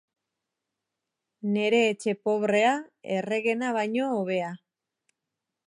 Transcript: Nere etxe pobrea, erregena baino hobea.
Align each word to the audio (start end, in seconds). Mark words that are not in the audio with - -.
Nere 1.57 1.81
etxe 1.89 2.15
pobrea, 2.29 2.73
erregena 3.19 3.71
baino 3.77 4.09
hobea. 4.17 4.51